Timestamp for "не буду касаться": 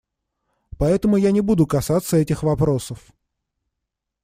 1.29-2.17